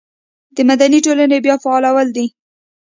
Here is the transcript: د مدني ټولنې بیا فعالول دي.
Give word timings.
د 0.55 0.57
مدني 0.69 0.99
ټولنې 1.05 1.37
بیا 1.45 1.55
فعالول 1.63 2.07
دي. 2.17 2.25